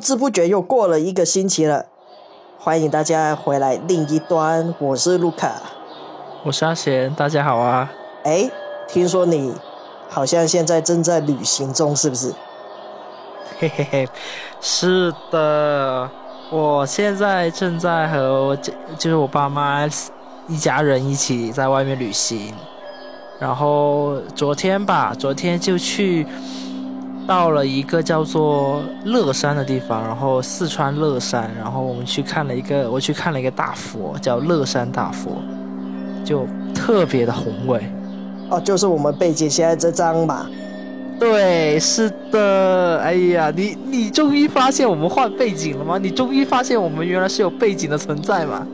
[0.00, 1.84] 不知不觉又过了一个星期了，
[2.58, 5.60] 欢迎大家回来另一端，我是卢卡，
[6.42, 7.92] 我是阿贤，大家好啊！
[8.24, 8.50] 哎，
[8.88, 9.52] 听说你
[10.08, 12.32] 好像现在正在旅行中，是不是？
[13.58, 14.08] 嘿嘿嘿，
[14.58, 16.08] 是的，
[16.50, 19.86] 我现在正在和我就是我爸妈
[20.48, 22.54] 一家人一起在外面旅行，
[23.38, 26.26] 然后昨天吧，昨天就去。
[27.30, 35.30] 到了一个叫做乐山的地方，然后四川乐山，然后我们去看了一个，我去看了一个大佛，叫乐山大佛，
[36.24, 36.44] 就
[36.74, 37.84] 特别的宏伟。
[38.48, 40.48] 哦，就是我们背景现在这张嘛。
[41.20, 42.98] 对，是的。
[42.98, 45.98] 哎呀，你你终于发现我们换背景了吗？
[45.98, 48.66] 你终于发现我们原来是有背景的存在吗？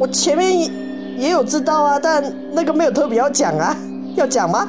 [0.00, 0.68] 我前面
[1.16, 2.20] 也有知道啊，但
[2.52, 3.76] 那个没有特别要讲啊，
[4.16, 4.66] 要讲吗？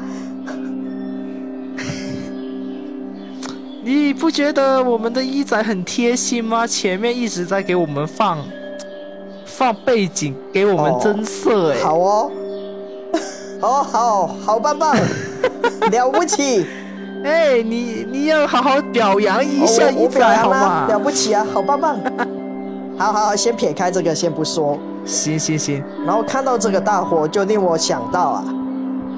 [3.84, 6.66] 你不觉得我们的一仔很贴心吗？
[6.66, 8.38] 前面一直在给我们放
[9.46, 11.74] 放背景，给我们增色。
[11.74, 12.32] 哎，好哦，
[13.60, 14.96] 好好好棒棒，
[15.92, 16.66] 了不起！
[17.26, 20.88] 哎，你你要好好表扬一下一仔好吗？
[20.88, 22.00] 了不起啊，好棒棒！
[22.98, 24.80] 好好好，先撇开这个，先不说。
[25.04, 25.84] 行行行。
[26.06, 28.46] 然后看到这个大火，就令我想到啊，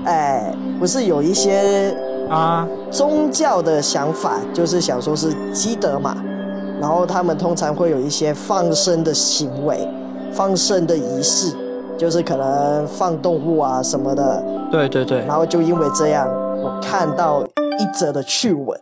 [0.06, 1.96] 哎，不是有一些。
[2.30, 6.16] 啊，宗教的想法就是想说是积德嘛，
[6.82, 9.88] 然后他们通常会有一些放生的行为，
[10.32, 11.56] 放生的仪式，
[11.98, 14.44] 就是可能放动物啊什么的。
[14.72, 15.20] 对对对。
[15.26, 18.80] 然后就因为这样，我看到一则的趣闻。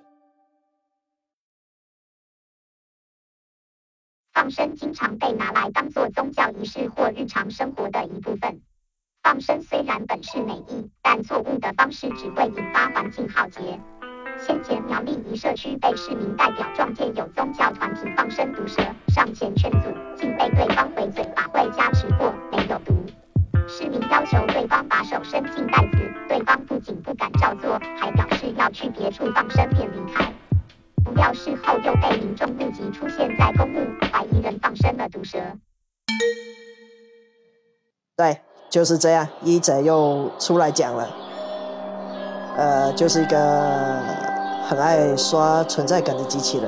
[4.34, 8.60] 放生经常被拿来当做宗教仪式或日常生活的一部分。
[9.24, 13.80] 放生虽然本是美意，但错误的方式只会引发环境浩劫。
[14.38, 19.88] 先前苗栗一社区被市民代表撞见有宗教团体放生毒蛇，上前劝阻，
[20.18, 22.94] 竟被对方回嘴法会加持过，没有毒。
[23.66, 25.98] 市民要求对方把手伸进袋子，
[26.28, 30.34] 对方不仅不敢照做，还表示要去别处放生便离开。
[31.02, 33.80] 不料事后又被民众目击出现在公墓，
[34.12, 35.40] 怀疑人放生了毒蛇。
[38.18, 38.38] 对。
[38.74, 41.08] 就是这样，一仔又出来讲了，
[42.58, 43.38] 呃，就是一个
[44.68, 46.68] 很爱刷存在感的机器人。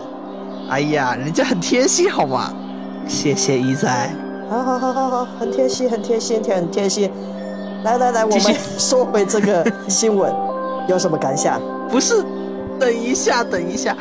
[0.69, 2.53] 哎呀，人家很贴心好吗？
[3.07, 3.89] 谢谢一仔。
[4.47, 7.11] 好好好好好，很贴心，很贴心，很贴心。
[7.83, 10.31] 来来来，我们说回这个新闻，
[10.87, 11.59] 有什么感想？
[11.89, 12.23] 不是，
[12.79, 13.97] 等一下，等一下，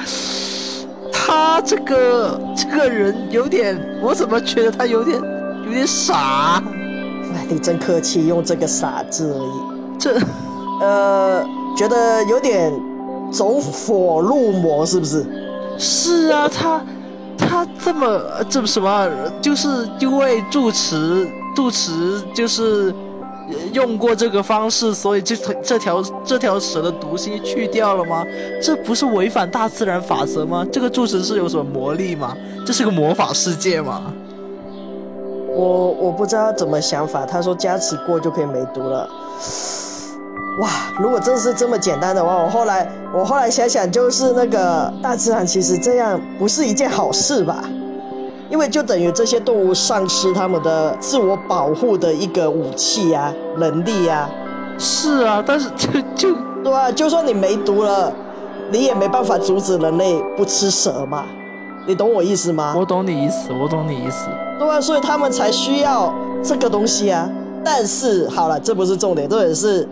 [1.10, 5.18] 他这个这个人有点，我怎么觉得他有点
[5.64, 6.62] 有点傻？
[7.48, 9.98] 你真客气，用这个“傻”字而已。
[9.98, 10.18] 这，
[10.80, 11.44] 呃，
[11.76, 12.72] 觉得有点
[13.32, 15.26] 走火入魔，是不是？
[15.78, 16.80] 是啊，他
[17.36, 19.08] 他这么这什么，
[19.40, 22.94] 就是因为住持住持就是
[23.72, 28.24] 用过这个方式，所以这这条这条蛇的毒性去掉了吗？
[28.62, 30.66] 这不是违反大自然法则吗？
[30.70, 32.36] 这个住持是有什么魔力吗？
[32.66, 34.12] 这是个魔法世界吗？
[35.54, 39.08] 我我不知道怎么想法，他说加持过就可以没毒了。
[40.60, 47.64] 哇，如果真是这么简单的话，我后来我后来想想，就是那个大自然其实这样不是一件好事吧？
[48.50, 54.28] 因为就等于这些动物丧失他们的自我保护的一个武器呀、能力呀。
[54.78, 58.12] 是啊，但是就就对啊，就算你没毒了，
[58.70, 61.24] 你也没办法阻止人类不吃蛇嘛。
[61.86, 62.74] 你懂我意思吗？
[62.76, 64.28] 我懂你意思，我懂你意思。
[64.58, 66.12] 对啊，所以他们才需要
[66.42, 67.28] 这个东西啊。
[67.62, 69.86] 但是好了，这不是重点，重点是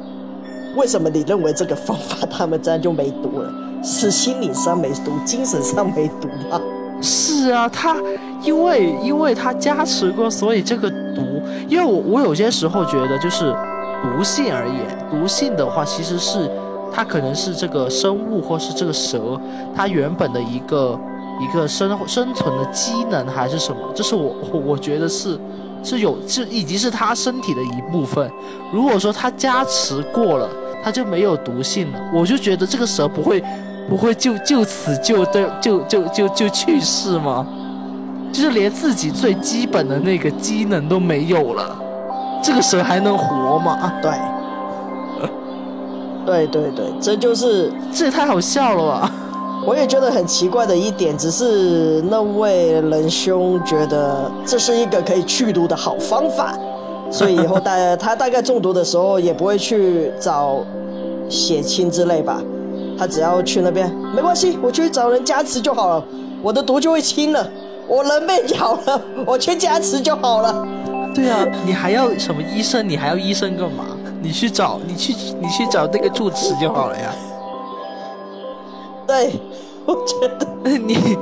[0.74, 3.50] 为什么你认为这个方法他们这样就没毒了？
[3.82, 6.60] 是心理上没毒，精神上没毒吗？
[7.02, 7.96] 是啊，他
[8.42, 13.54] 因为因为他加持过，所以这个毒，因为我我有些时候觉得就是
[14.02, 16.50] 毒性而言，毒性的话其实是
[16.90, 19.38] 它可能是这个生物或是这个蛇
[19.74, 20.98] 它原本的一个。
[21.40, 23.78] 一个生生存的机能还是什么？
[23.94, 25.38] 这是我我我觉得是
[25.82, 28.30] 是有是已经是他身体的一部分。
[28.72, 30.48] 如果说他加持过了，
[30.82, 31.98] 他就没有毒性了。
[32.14, 33.42] 我就觉得这个蛇不会
[33.88, 37.46] 不会就就此就对就就就就去世吗？
[38.32, 41.76] 就是连自己最基本的那个机能都没有了，
[42.42, 43.72] 这个蛇还能活吗？
[43.72, 44.12] 啊，对，
[46.24, 49.12] 对对对，这就是这也太好笑了吧！
[49.64, 56.58] 我也觉得很奇怪的一点，只是那位仁兄觉得这是一个可以去毒的好方法，
[57.10, 60.58] 所以以后大他大概中毒的时候也不会去找
[61.28, 62.42] 血清之类吧，
[62.98, 66.04] 他只要去那边没关系，我去找人加持就好了，
[66.42, 67.48] 我的毒就会清了。
[67.88, 70.66] 我人被咬了，我去加持就好了。
[71.14, 72.88] 对啊，你还要什么医生？
[72.88, 73.84] 你还要医生干嘛？
[74.22, 77.12] 你去找你去你去找那个住持就好了呀。
[79.06, 79.32] 对，
[79.84, 80.46] 我觉得
[80.78, 81.16] 你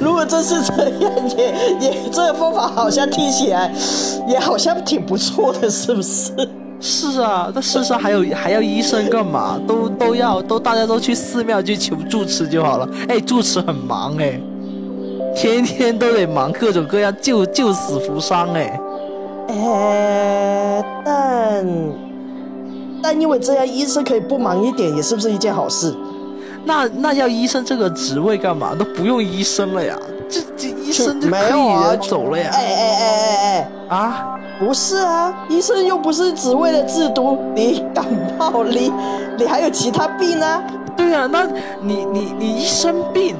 [0.00, 1.46] 如果真是这样，也
[1.80, 3.72] 也这个方法好像听起来
[4.28, 6.32] 也好像挺不错的，是不是？
[6.80, 9.60] 是啊，那世上还有还要医生干嘛？
[9.66, 12.88] 都都要都大家都去寺庙去求住持就好了。
[13.08, 14.40] 哎，住持很忙哎，
[15.34, 18.80] 天天都得忙各种各样救救死扶伤哎。
[19.48, 21.66] 哎，但
[23.02, 25.92] 但因为这样，医生可以不忙一点，也是不是一件好事？
[26.64, 28.74] 那那要医生这个职位干嘛？
[28.74, 29.96] 都不用医生了呀，
[30.28, 32.50] 这这医生就可以走了呀。
[32.52, 34.34] 哎哎哎哎哎啊！
[34.58, 38.04] 不是啊，医生又不是只为了制毒，你感
[38.38, 38.92] 冒，你
[39.38, 40.62] 你还有其他病啊？
[40.96, 41.46] 对啊，那
[41.80, 43.36] 你你你一生病，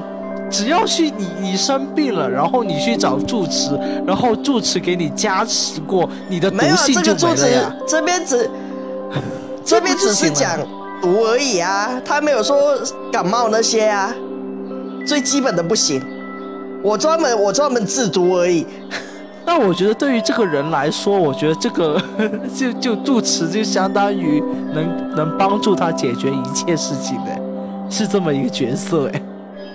[0.49, 3.77] 只要去你你生病了，然后你去找住持，
[4.07, 7.75] 然后住持给你加持过，你的毒性就没了呀。
[7.85, 8.49] 这边只
[9.65, 10.57] 这边 只是讲
[11.01, 12.77] 毒而已啊，他没有说
[13.11, 14.13] 感冒那些啊，
[15.05, 16.01] 最基本的不行。
[16.81, 18.65] 我专门我专门制毒而已。
[19.45, 21.99] 那我觉得对于这个人来说，我觉得这个
[22.55, 24.43] 就就住持就相当于
[24.73, 27.31] 能能帮助他解决一切事情的，
[27.89, 29.21] 是这么一个角色哎。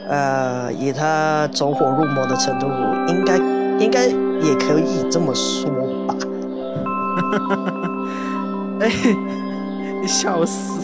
[0.09, 2.67] 呃，以他走火入魔的程度，
[3.09, 3.37] 应该
[3.79, 5.71] 应该也可以这么说
[6.07, 6.15] 吧。
[8.81, 8.91] 哎，
[10.07, 10.84] 笑死。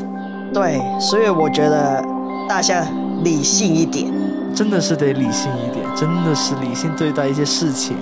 [0.52, 2.05] 对，所以我觉得
[2.49, 2.85] 大家
[3.23, 4.12] 理性一点，
[4.55, 7.97] 真的是得理性一点，真的是理性对待一些事情。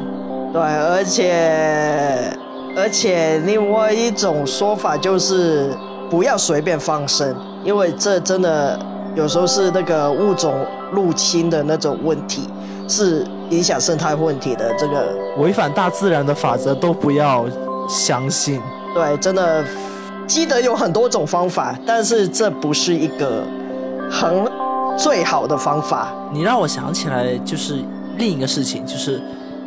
[0.52, 2.32] 对，而且
[2.74, 5.76] 而且另外一种说法就是
[6.08, 8.80] 不要随便放生，因为这真的
[9.14, 10.54] 有时候是那个物种
[10.90, 12.48] 入侵的那种问题，
[12.88, 14.72] 是影响生态问题的。
[14.78, 17.44] 这个违反大自然的法则都不要
[17.86, 18.58] 相信。
[18.94, 19.62] 对，真的
[20.28, 23.42] 记得有很多种方法，但是这不是一个
[24.08, 24.46] 很
[24.96, 26.12] 最好的方法。
[26.32, 27.82] 你让我想起来就是
[28.18, 29.20] 另一个事情，就是。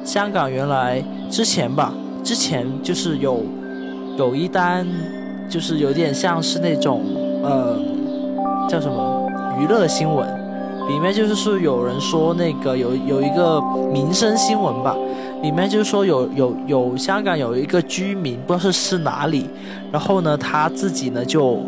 [0.04, 1.00] 香港原来
[1.30, 1.94] 之前吧，
[2.24, 3.44] 之前就是有
[4.18, 4.84] 有一单，
[5.48, 7.04] 就是有点像是那种
[7.44, 7.78] 呃
[8.68, 9.30] 叫什么
[9.60, 10.28] 娱乐新闻，
[10.88, 13.62] 里面就是说有人说那个有有一个
[13.94, 14.96] 民生新闻吧，
[15.42, 19.50] 里面就是说有有有香港有一个居民不知道是是哪里，
[19.92, 21.64] 然后呢他自己呢就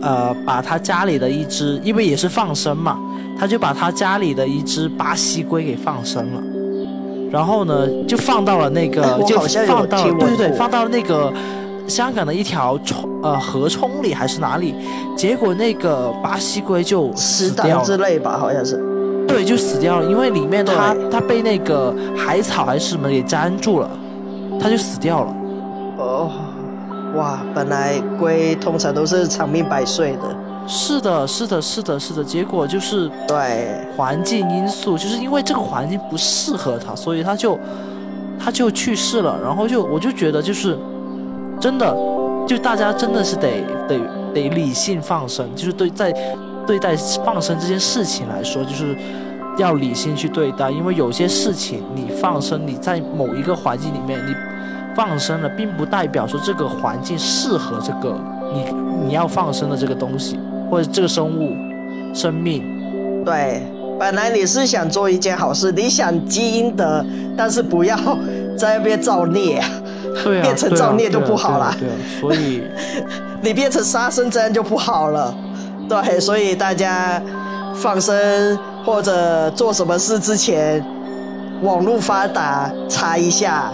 [0.00, 2.98] 呃把他家里的一只，因为也是放生嘛，
[3.38, 6.42] 他就把他家里的一只巴西龟给放生了。
[7.30, 11.32] 然后呢，就放到了那个，就放到了对对对，放到了那个
[11.86, 14.74] 香港的一条冲呃河冲里还是哪里？
[15.16, 18.84] 结果那个巴西龟就死掉之类吧，好像是。
[19.30, 23.88] 对，就死掉了，因为里面它它被那个海草还是什么给粘住了，
[24.60, 25.34] 它就死掉了。
[25.98, 26.30] 哦，
[27.14, 30.36] 哇，本来龟通常都是长命百岁的。
[30.66, 37.58] 是的，是的，是的，是的，结果就是对环境因素，就是因为这个环境不适合它，所以它就
[38.38, 39.38] 它就去世了。
[39.42, 40.76] 然后就我就觉得就是
[41.60, 41.96] 真的，
[42.46, 43.98] 就大家真的是得得
[44.34, 46.14] 得理性放生，就是对在
[46.66, 48.96] 对待放生这件事情来说，就是
[49.56, 54.34] 要理性去对待，因为有些事情你放生，你在某一个环境里面你
[54.94, 58.16] 放生了，并不代表说这个环境适合这个
[58.52, 60.38] 你你要放生的这个东西。
[60.70, 61.52] 或者这个生物，
[62.14, 62.62] 生命，
[63.24, 63.60] 对，
[63.98, 67.04] 本来你是想做一件好事，你想积阴德，
[67.36, 67.96] 但是不要
[68.56, 69.60] 在那边造孽，
[70.22, 71.74] 对， 变成造孽就不好了。
[71.80, 71.88] 对，
[72.20, 72.62] 所以
[73.42, 75.34] 你变成杀生，这样就不好了。
[75.90, 77.20] 对，所以大家
[77.74, 80.84] 放生或者做什么事之前，
[81.62, 83.72] 网络发达，查一下。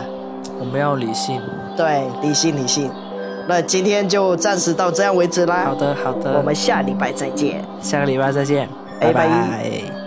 [0.59, 1.39] 我们要理性。
[1.77, 2.91] 对，理性，理性。
[3.47, 5.65] 那今天就暂时到这样为止啦。
[5.67, 7.63] 好的，好的，我们下礼拜再见。
[7.83, 8.67] 下个礼拜再见，
[8.99, 10.06] 拜拜。